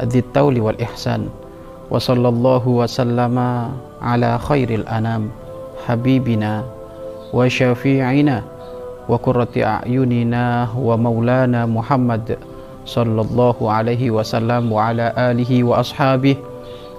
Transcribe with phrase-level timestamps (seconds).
[0.00, 1.28] Adzit-Tawli wal-Ihsan
[1.92, 3.48] Wa sallallahu wa sallama
[4.00, 5.28] ala khairil anam
[5.84, 6.64] Habibina
[7.30, 8.42] Wa syafi'ina
[9.06, 12.40] Wa kurrati a'yunina Wa maulana Muhammad
[12.88, 16.40] Sallallahu alaihi wasallam Wa ala alihi wa ashabih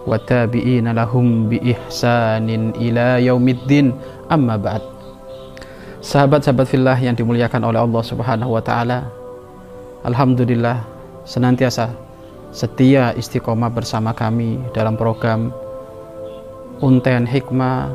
[0.05, 3.94] Wa tabi'ina lahum bi ihsanin ila yaumiddin
[4.30, 5.02] Amma ba'd
[6.02, 9.05] Sahabat-sahabat fillah yang dimuliakan oleh Allah Subhanahu wa taala.
[10.02, 10.81] Alhamdulillah
[11.30, 11.94] senantiasa
[12.51, 15.55] setia istiqomah bersama kami dalam program
[16.83, 17.91] Unten Hikmah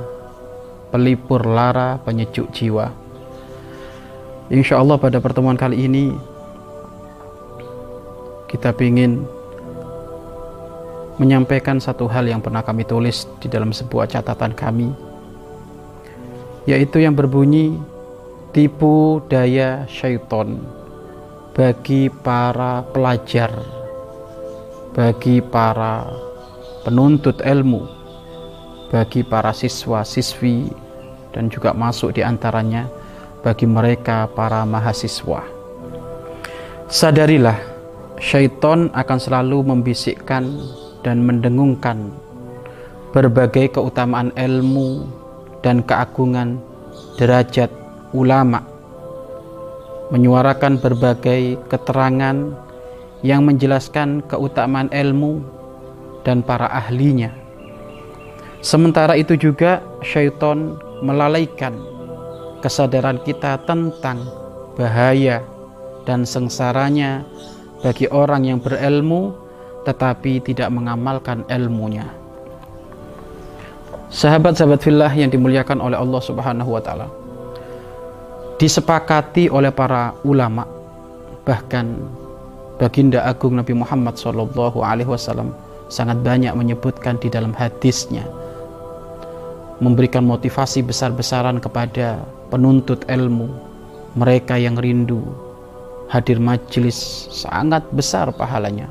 [0.90, 2.88] Pelipur Lara Penyejuk Jiwa.
[4.48, 6.14] Insya Allah pada pertemuan kali ini
[8.48, 9.26] kita ingin
[11.20, 14.92] menyampaikan satu hal yang pernah kami tulis di dalam sebuah catatan kami
[16.66, 17.78] yaitu yang berbunyi
[18.50, 20.60] tipu daya syaiton
[21.56, 23.48] bagi para pelajar,
[24.96, 26.08] bagi para
[26.80, 27.84] penuntut ilmu,
[28.88, 30.72] bagi para siswa-siswi,
[31.36, 32.88] dan juga masuk di antaranya
[33.44, 35.44] bagi mereka para mahasiswa.
[36.88, 37.60] Sadarilah,
[38.16, 40.48] syaiton akan selalu membisikkan
[41.04, 42.08] dan mendengungkan
[43.12, 45.04] berbagai keutamaan ilmu
[45.60, 46.56] dan keagungan
[47.20, 47.68] derajat
[48.16, 48.64] ulama
[50.08, 52.65] menyuarakan berbagai keterangan
[53.24, 55.40] yang menjelaskan keutamaan ilmu
[56.26, 57.32] dan para ahlinya.
[58.60, 61.76] Sementara itu juga syaitan melalaikan
[62.64, 64.26] kesadaran kita tentang
[64.74, 65.44] bahaya
[66.02, 67.22] dan sengsaranya
[67.84, 69.36] bagi orang yang berilmu
[69.86, 72.10] tetapi tidak mengamalkan ilmunya.
[74.10, 77.06] Sahabat-sahabat fillah yang dimuliakan oleh Allah Subhanahu wa taala
[78.56, 80.64] disepakati oleh para ulama
[81.44, 81.94] bahkan
[82.76, 85.52] baginda agung Nabi Muhammad Shallallahu Alaihi Wasallam
[85.88, 88.26] sangat banyak menyebutkan di dalam hadisnya
[89.80, 93.48] memberikan motivasi besar-besaran kepada penuntut ilmu
[94.16, 95.20] mereka yang rindu
[96.08, 98.88] hadir majelis sangat besar pahalanya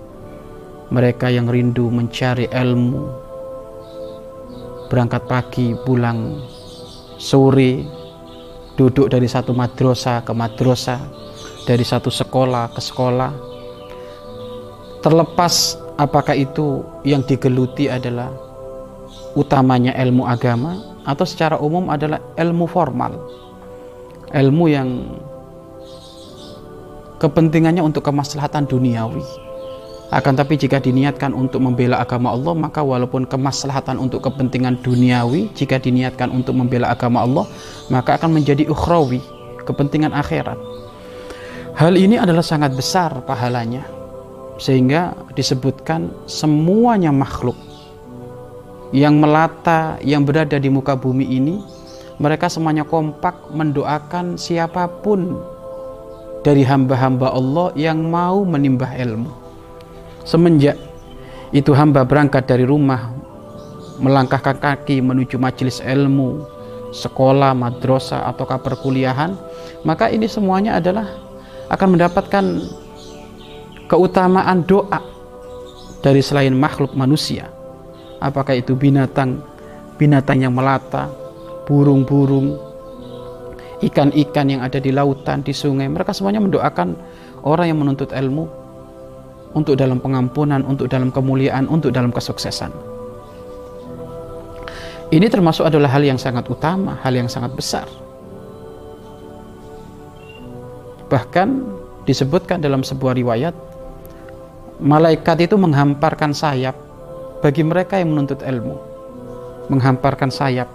[0.93, 3.25] mereka yang rindu mencari ilmu
[4.89, 6.37] berangkat pagi pulang
[7.17, 7.81] sore
[8.75, 10.99] duduk dari satu madrasah ke madrasah,
[11.63, 13.54] dari satu sekolah ke sekolah.
[15.05, 18.33] Terlepas apakah itu yang digeluti adalah
[19.37, 23.13] utamanya ilmu agama atau secara umum adalah ilmu formal.
[24.33, 24.89] Ilmu yang
[27.21, 29.45] kepentingannya untuk kemaslahatan duniawi
[30.09, 35.81] akan tapi jika diniatkan untuk membela agama Allah, maka walaupun kemaslahatan untuk kepentingan duniawi, jika
[35.81, 37.45] diniatkan untuk membela agama Allah,
[37.89, 39.21] maka akan menjadi ukhrawi,
[39.65, 40.57] kepentingan akhirat.
[41.73, 43.94] Hal ini adalah sangat besar pahalanya.
[44.55, 47.59] Sehingga disebutkan semuanya makhluk
[48.95, 51.59] yang melata, yang berada di muka bumi ini,
[52.15, 55.35] mereka semuanya kompak mendoakan siapa pun
[56.47, 59.27] dari hamba-hamba Allah yang mau menimbah ilmu.
[60.23, 60.79] Semenjak
[61.51, 63.11] itu hamba berangkat dari rumah
[63.99, 66.43] melangkahkan kaki menuju majelis ilmu,
[66.91, 69.35] sekolah, madrasah ataukah perkuliahan,
[69.87, 71.07] maka ini semuanya adalah
[71.71, 72.45] akan mendapatkan
[73.85, 75.01] keutamaan doa
[76.01, 77.49] dari selain makhluk manusia.
[78.21, 79.41] Apakah itu binatang,
[79.97, 81.09] binatang yang melata,
[81.65, 82.57] burung-burung,
[83.83, 86.95] ikan-ikan yang ada di lautan, di sungai, mereka semuanya mendoakan
[87.45, 88.45] orang yang menuntut ilmu
[89.55, 92.71] untuk dalam pengampunan, untuk dalam kemuliaan, untuk dalam kesuksesan.
[95.13, 97.85] Ini termasuk adalah hal yang sangat utama, hal yang sangat besar.
[101.05, 101.49] Bahkan
[102.09, 103.53] disebutkan dalam sebuah riwayat,
[104.81, 106.75] malaikat itu menghamparkan sayap
[107.39, 108.75] bagi mereka yang menuntut ilmu.
[109.71, 110.69] Menghamparkan sayap.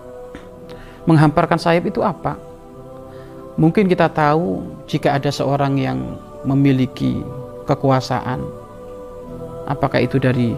[1.06, 2.36] Menghamparkan sayap itu apa?
[3.60, 5.98] Mungkin kita tahu jika ada seorang yang
[6.46, 7.20] memiliki
[7.68, 8.40] kekuasaan,
[9.70, 10.56] apakah itu dari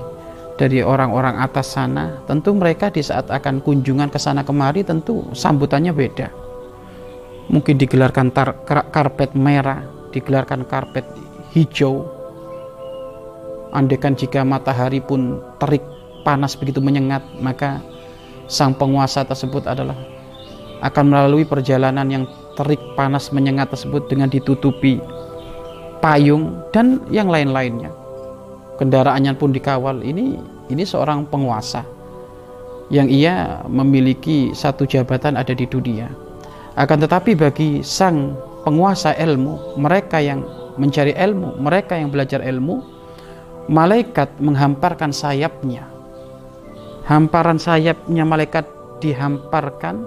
[0.56, 5.90] dari orang-orang atas sana tentu mereka di saat akan kunjungan ke sana kemari tentu sambutannya
[5.90, 6.28] beda
[7.48, 11.04] mungkin digelarkan tar, karpet merah digelarkan karpet
[11.56, 12.06] hijau
[13.72, 15.82] andekan jika matahari pun terik
[16.22, 17.82] panas begitu menyengat maka
[18.46, 19.96] sang penguasa tersebut adalah
[20.82, 22.24] akan melalui perjalanan yang
[22.58, 25.00] terik panas menyengat tersebut dengan ditutupi
[26.02, 27.94] payung dan yang lain-lainnya.
[28.76, 30.02] Kendaraannya pun dikawal.
[30.02, 30.36] Ini
[30.68, 31.86] ini seorang penguasa
[32.90, 36.10] yang ia memiliki satu jabatan ada di dunia.
[36.75, 38.34] Akan tetapi bagi sang
[38.66, 40.42] penguasa ilmu mereka yang
[40.76, 42.82] mencari ilmu mereka yang belajar ilmu
[43.70, 45.93] malaikat menghamparkan sayapnya
[47.06, 48.67] hamparan sayapnya malaikat
[49.03, 49.99] dihamparkan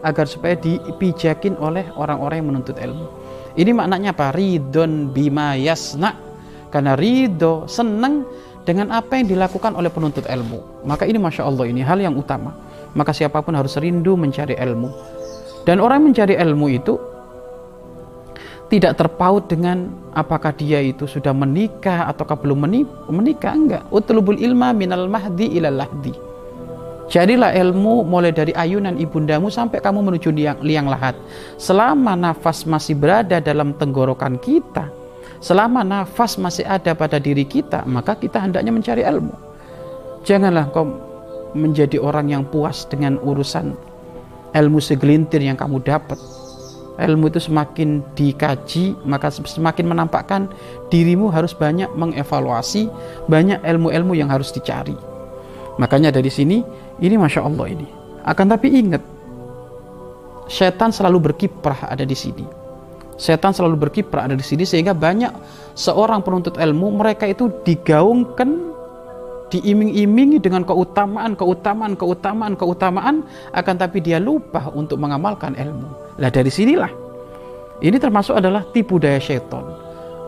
[0.00, 3.06] agar supaya dipijakin oleh orang-orang yang menuntut ilmu.
[3.52, 4.32] Ini maknanya apa?
[4.32, 6.16] Ridon bima yasna.
[6.70, 8.24] Karena ridho senang
[8.62, 10.86] dengan apa yang dilakukan oleh penuntut ilmu.
[10.86, 12.54] Maka ini Masya Allah ini hal yang utama.
[12.96, 14.88] Maka siapa pun harus rindu mencari ilmu.
[15.68, 16.96] Dan orang mencari ilmu itu
[18.70, 22.70] tidak terpaut dengan apakah dia itu sudah menikah ataukah belum
[23.10, 26.30] menikah enggak utlubul ilma minal mahdi ilal lahdi
[27.10, 31.18] Jadilah ilmu mulai dari ayunan ibundamu sampai kamu menuju liang, liang lahat.
[31.58, 34.86] Selama nafas masih berada dalam tenggorokan kita,
[35.42, 39.34] selama nafas masih ada pada diri kita, maka kita hendaknya mencari ilmu.
[40.22, 40.86] Janganlah kau
[41.58, 43.74] menjadi orang yang puas dengan urusan
[44.54, 46.39] ilmu segelintir yang kamu dapat.
[47.00, 50.52] Ilmu itu semakin dikaji, maka semakin menampakkan
[50.92, 52.92] dirimu harus banyak mengevaluasi,
[53.24, 54.92] banyak ilmu-ilmu yang harus dicari.
[55.80, 56.60] Makanya dari sini
[57.00, 57.88] ini masya Allah ini.
[58.20, 59.00] Akan tapi ingat,
[60.44, 62.44] setan selalu berkiprah ada di sini.
[63.16, 65.32] Setan selalu berkiprah ada di sini sehingga banyak
[65.72, 68.69] seorang penuntut ilmu mereka itu digaungkan
[69.50, 73.16] diiming-imingi dengan keutamaan, keutamaan, keutamaan, keutamaan,
[73.50, 76.16] akan tapi dia lupa untuk mengamalkan ilmu.
[76.22, 76.90] Lah dari sinilah
[77.82, 79.64] ini termasuk adalah tipu daya setan.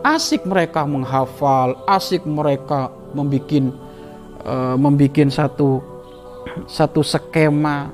[0.03, 3.71] Asik mereka menghafal, asik mereka membuat
[4.43, 5.79] uh, membuat satu
[6.67, 7.89] satu skema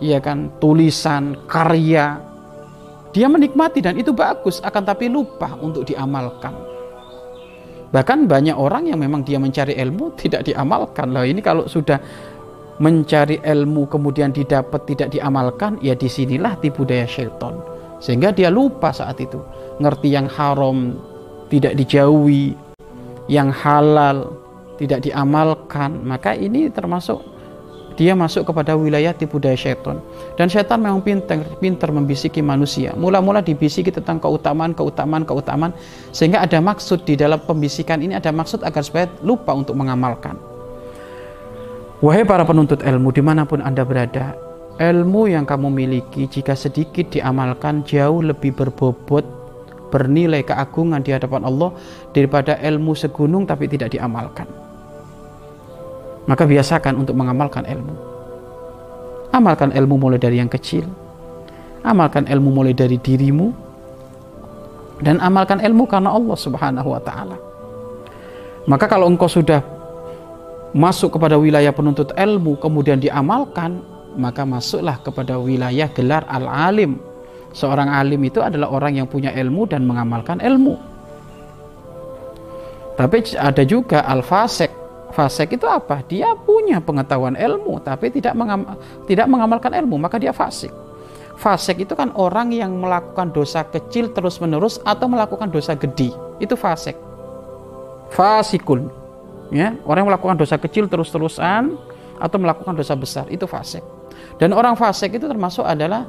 [0.00, 2.18] ya kan tulisan karya
[3.10, 6.54] dia menikmati dan itu bagus akan tapi lupa untuk diamalkan
[7.90, 11.14] bahkan banyak orang yang memang dia mencari ilmu tidak diamalkan.
[11.14, 11.98] Lah ini kalau sudah
[12.80, 17.60] mencari ilmu kemudian didapat tidak diamalkan ya di sinilah tipu daya syaitan.
[18.00, 19.38] Sehingga dia lupa saat itu.
[19.78, 20.96] Ngerti yang haram
[21.52, 22.56] tidak dijauhi
[23.28, 24.34] yang halal
[24.80, 26.00] tidak diamalkan.
[26.02, 27.20] Maka ini termasuk
[27.98, 29.98] dia masuk kepada wilayah tipu daya setan.
[30.38, 32.94] Dan setan memang pintar pintar membisiki manusia.
[32.94, 35.72] Mula-mula dibisiki tentang keutamaan keutamaan keutamaan
[36.14, 40.38] sehingga ada maksud di dalam pembisikan ini ada maksud agar supaya lupa untuk mengamalkan.
[42.00, 44.32] Wahai para penuntut ilmu di mana pun anda berada
[44.80, 49.22] ilmu yang kamu miliki jika sedikit diamalkan jauh lebih berbobot
[49.92, 51.76] bernilai keagungan di hadapan Allah
[52.16, 54.48] daripada ilmu segunung tapi tidak diamalkan
[56.28, 57.94] maka biasakan untuk mengamalkan ilmu.
[59.30, 60.84] Amalkan ilmu mulai dari yang kecil.
[61.86, 63.54] Amalkan ilmu mulai dari dirimu.
[65.00, 67.36] Dan amalkan ilmu karena Allah subhanahu wa ta'ala.
[68.68, 69.64] Maka kalau engkau sudah
[70.76, 73.80] masuk kepada wilayah penuntut ilmu kemudian diamalkan,
[74.18, 77.00] maka masuklah kepada wilayah gelar al-alim.
[77.50, 80.78] Seorang alim itu adalah orang yang punya ilmu dan mengamalkan ilmu.
[82.94, 84.79] Tapi ada juga al-fasik
[85.10, 86.06] Fasek itu apa?
[86.06, 88.62] Dia punya pengetahuan ilmu tapi tidak mengam,
[89.10, 90.70] tidak mengamalkan ilmu, maka dia fasik.
[91.34, 96.12] Fasik itu kan orang yang melakukan dosa kecil terus-menerus atau melakukan dosa gede.
[96.38, 96.94] Itu fasik.
[98.14, 98.92] Fasikun.
[99.50, 101.74] Ya, orang yang melakukan dosa kecil terus-terusan
[102.22, 103.82] atau melakukan dosa besar itu fasik.
[104.38, 106.06] Dan orang fasik itu termasuk adalah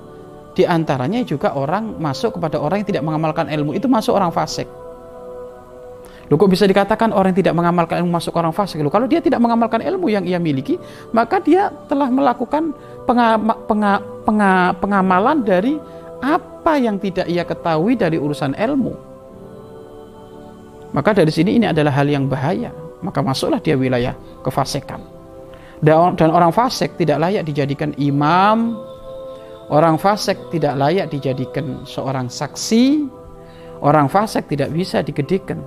[0.51, 4.67] di antaranya juga orang masuk kepada orang yang tidak mengamalkan ilmu itu masuk orang fasik
[6.32, 8.80] Loh kok bisa dikatakan orang yang tidak mengamalkan ilmu masuk orang fasik?
[8.80, 10.80] Loh, kalau dia tidak mengamalkan ilmu yang ia miliki,
[11.12, 12.72] maka dia telah melakukan
[13.04, 15.76] pengama, penga, penga, pengamalan dari
[16.24, 18.96] apa yang tidak ia ketahui dari urusan ilmu.
[20.96, 22.72] Maka dari sini ini adalah hal yang bahaya.
[23.04, 25.04] Maka masuklah dia wilayah kefasikan.
[25.84, 28.80] Dan, dan orang fasik tidak layak dijadikan imam.
[29.68, 33.04] Orang fasik tidak layak dijadikan seorang saksi.
[33.84, 35.60] Orang fasik tidak bisa digedikan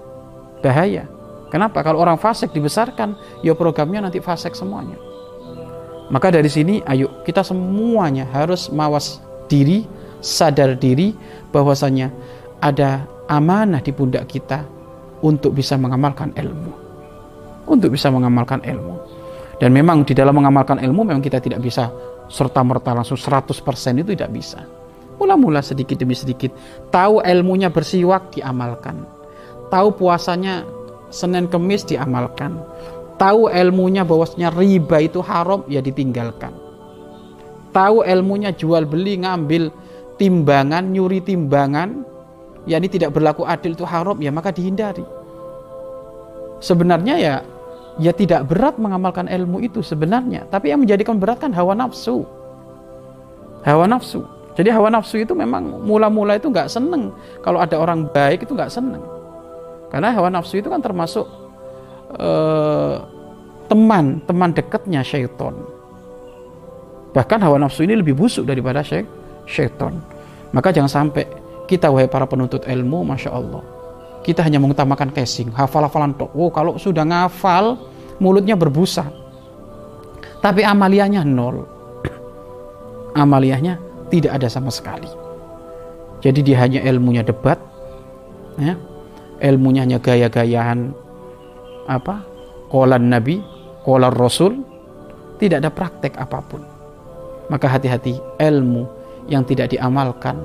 [0.64, 1.04] bahaya
[1.52, 1.85] kenapa?
[1.85, 4.97] Kalau orang fasik dibesarkan ya programnya nanti fasik semuanya.
[6.09, 9.87] Maka dari sini ayo kita semuanya harus mawas diri
[10.18, 11.12] sadar diri
[11.54, 12.09] bahwasanya
[12.59, 14.64] ada amanah di pundak kita
[15.23, 16.73] untuk bisa mengamalkan ilmu.
[17.64, 18.97] Untuk bisa mengamalkan ilmu.
[19.56, 21.88] Dan memang di dalam mengamalkan ilmu memang kita tidak bisa
[22.28, 23.54] serta-merta langsung 100%
[24.02, 24.61] itu tidak bisa.
[25.16, 26.50] Mula-mula sedikit demi sedikit
[26.90, 29.23] tahu ilmunya bersiwak diamalkan
[29.74, 30.62] tahu puasanya
[31.10, 32.62] Senin Kemis diamalkan.
[33.18, 36.54] Tahu ilmunya bahwasanya riba itu haram ya ditinggalkan.
[37.74, 39.74] Tahu ilmunya jual beli ngambil
[40.14, 42.06] timbangan nyuri timbangan
[42.70, 45.02] ya ini tidak berlaku adil itu haram ya maka dihindari.
[46.62, 47.34] Sebenarnya ya
[47.98, 50.46] ya tidak berat mengamalkan ilmu itu sebenarnya.
[50.50, 52.26] Tapi yang menjadikan berat kan hawa nafsu.
[53.62, 54.26] Hawa nafsu.
[54.54, 57.14] Jadi hawa nafsu itu memang mula-mula itu nggak seneng.
[57.42, 59.13] Kalau ada orang baik itu nggak seneng
[59.88, 61.26] karena hawa nafsu itu kan termasuk
[62.18, 62.96] uh,
[63.68, 65.54] teman teman dekatnya syaitan.
[67.14, 68.82] Bahkan hawa nafsu ini lebih busuk daripada
[69.46, 69.98] syaitan.
[70.54, 71.26] Maka jangan sampai
[71.70, 73.74] kita wahai para penuntut ilmu masya Allah
[74.24, 76.32] kita hanya mengutamakan casing hafal-hafalan tok.
[76.32, 77.76] Oh kalau sudah ngafal
[78.16, 79.04] mulutnya berbusa.
[80.40, 81.68] Tapi amaliahnya nol.
[83.22, 83.76] Amaliahnya
[84.08, 85.06] tidak ada sama sekali.
[86.24, 87.60] Jadi dia hanya ilmunya debat
[88.56, 88.80] ya
[89.44, 90.96] ilmunya hanya gaya-gayaan
[91.84, 92.24] apa
[92.72, 93.44] kolan nabi
[93.84, 94.64] kolan rasul
[95.36, 96.62] tidak ada praktek apa pun.
[97.52, 98.88] Maka hati-hati ilmu
[99.28, 100.40] yang tidak diamalkan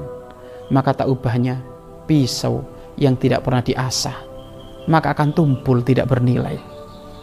[0.67, 1.63] maka tak ubahnya
[2.03, 2.67] pisau
[2.99, 4.29] yang tidak pernah diasah
[4.89, 6.57] maka akan tumpul tidak bernilai.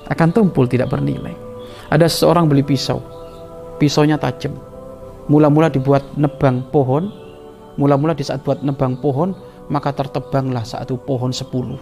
[0.07, 1.35] Akan tumpul tidak bernilai.
[1.91, 3.03] Ada seseorang beli pisau.
[3.83, 4.55] Pisaunya tajam.
[5.27, 7.11] Mula-mula dibuat nebang pohon.
[7.77, 9.35] Mula-mula di saat buat nebang pohon
[9.69, 11.79] maka tertebanglah satu pohon sepuluh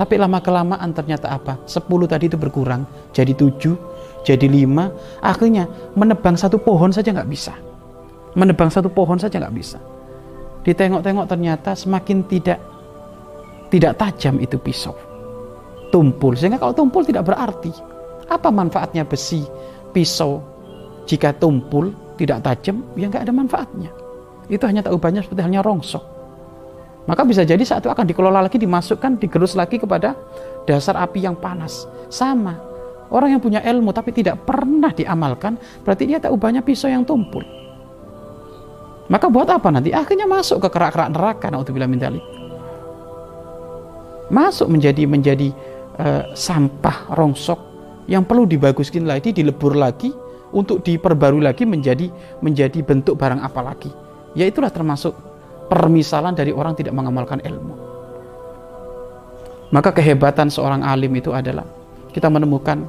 [0.00, 1.60] tapi lama kelamaan ternyata apa?
[1.68, 3.76] Sepuluh tadi itu berkurang, jadi tujuh,
[4.24, 4.88] jadi lima.
[5.20, 7.52] Akhirnya menebang satu pohon saja nggak bisa.
[8.32, 9.76] Menebang satu pohon saja nggak bisa.
[10.64, 12.56] Ditengok-tengok ternyata semakin tidak
[13.68, 14.96] tidak tajam itu pisau.
[15.92, 17.68] Tumpul, sehingga kalau tumpul tidak berarti.
[18.32, 19.44] Apa manfaatnya besi
[19.92, 20.40] pisau
[21.04, 22.80] jika tumpul tidak tajam?
[22.96, 23.92] Ya nggak ada manfaatnya.
[24.48, 26.09] Itu hanya tak ubahnya seperti halnya rongsok
[27.08, 30.12] maka bisa jadi saat itu akan dikelola lagi, dimasukkan, digerus lagi kepada
[30.68, 31.88] dasar api yang panas.
[32.12, 32.58] Sama.
[33.10, 37.42] Orang yang punya ilmu tapi tidak pernah diamalkan, berarti dia tak ubahnya pisau yang tumpul.
[39.10, 39.90] Maka buat apa nanti?
[39.90, 41.50] Akhirnya masuk ke kerak-kerak neraka.
[41.50, 41.98] Naudzubillah min
[44.30, 45.50] Masuk menjadi menjadi
[45.98, 47.58] uh, sampah rongsok
[48.06, 50.14] yang perlu dibaguskan lagi, dilebur lagi
[50.54, 52.06] untuk diperbarui lagi menjadi
[52.38, 53.90] menjadi bentuk barang apa lagi.
[54.38, 55.29] Ya itulah termasuk
[55.70, 57.74] permisalan dari orang tidak mengamalkan ilmu.
[59.70, 61.62] Maka kehebatan seorang alim itu adalah
[62.10, 62.82] kita menemukan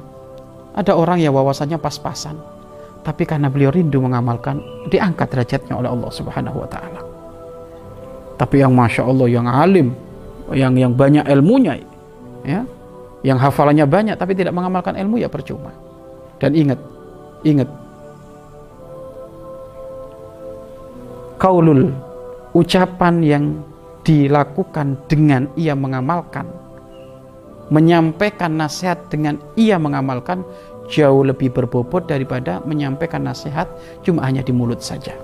[0.74, 2.34] ada orang yang wawasannya pas-pasan,
[3.06, 4.58] tapi karena beliau rindu mengamalkan,
[4.90, 7.00] diangkat derajatnya oleh Allah Subhanahu wa taala.
[8.34, 9.94] Tapi yang masya Allah yang alim,
[10.50, 11.78] yang yang banyak ilmunya,
[12.42, 12.66] ya,
[13.22, 15.70] yang hafalannya banyak tapi tidak mengamalkan ilmu ya percuma.
[16.42, 16.82] Dan ingat,
[17.46, 17.70] ingat,
[21.38, 21.94] kaulul
[22.52, 23.44] ucapan yang
[24.02, 26.44] dilakukan dengan ia mengamalkan
[27.72, 30.44] menyampaikan nasihat dengan ia mengamalkan
[30.92, 33.64] jauh lebih berbobot daripada menyampaikan nasihat
[34.04, 35.16] cuma hanya di mulut saja.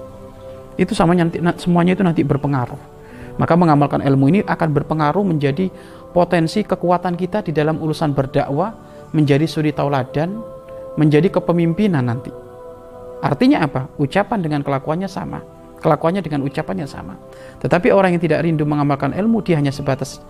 [0.80, 2.96] Itu sama nanti semuanya itu nanti berpengaruh.
[3.36, 5.68] Maka mengamalkan ilmu ini akan berpengaruh menjadi
[6.16, 8.72] potensi kekuatan kita di dalam urusan berdakwah
[9.12, 10.40] menjadi suri tauladan
[10.96, 12.32] menjadi kepemimpinan nanti.
[13.20, 13.92] Artinya apa?
[14.00, 17.14] Ucapan dengan kelakuannya sama kelakuannya dengan ucapannya sama.
[17.62, 20.22] Tetapi orang yang tidak rindu mengamalkan ilmu, dia hanya sebatas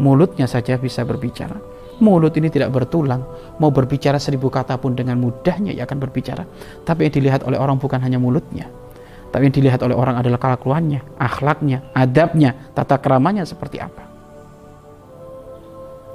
[0.00, 1.56] mulutnya saja bisa berbicara.
[2.00, 3.20] Mulut ini tidak bertulang,
[3.60, 6.48] mau berbicara seribu kata pun dengan mudahnya ia akan berbicara.
[6.80, 8.72] Tapi yang dilihat oleh orang bukan hanya mulutnya,
[9.30, 14.08] tapi yang dilihat oleh orang adalah kelakuannya, akhlaknya, adabnya, tata keramanya seperti apa.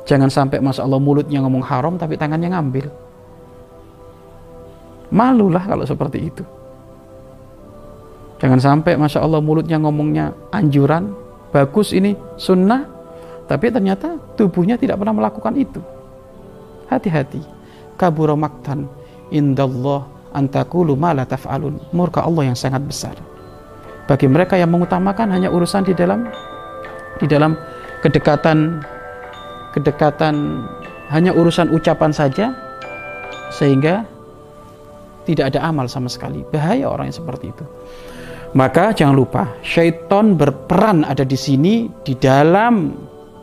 [0.10, 2.86] Jangan sampai masa Allah mulutnya ngomong haram tapi tangannya ngambil.
[5.14, 6.44] Malulah kalau seperti itu.
[8.36, 11.16] Jangan sampai Masya Allah mulutnya ngomongnya anjuran,
[11.56, 12.84] bagus ini sunnah,
[13.48, 15.80] tapi ternyata tubuhnya tidak pernah melakukan itu.
[16.92, 17.42] Hati-hati.
[17.96, 18.92] Kabura maktan
[19.32, 20.04] indallah
[20.36, 21.80] antakulu ma taf'alun.
[21.96, 23.16] Murka Allah yang sangat besar.
[24.06, 26.30] Bagi mereka yang mengutamakan hanya urusan di dalam
[27.18, 27.56] di dalam
[28.04, 28.84] kedekatan
[29.74, 30.62] kedekatan
[31.10, 32.54] hanya urusan ucapan saja
[33.56, 34.06] sehingga
[35.26, 36.46] tidak ada amal sama sekali.
[36.54, 37.66] Bahaya orang yang seperti itu.
[38.56, 42.96] Maka jangan lupa, syaitan berperan ada di sini di dalam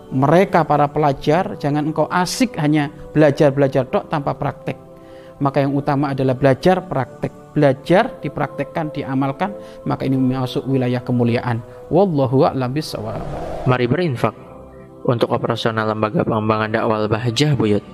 [0.09, 1.61] mereka para pelajar.
[1.61, 4.81] Jangan engkau asik hanya belajar-belajar tok tanpa praktek.
[5.45, 7.29] Maka yang utama adalah belajar praktek.
[7.53, 9.53] Belajar, dipraktekkan, diamalkan,
[9.85, 11.61] maka ini masuk wilayah kemuliaan.
[11.93, 13.21] Wallahu a'lam bishawab.
[13.69, 14.33] Mari berinfak
[15.05, 17.85] untuk operasional lembaga pengembangan dakwah Bahjah Buyut.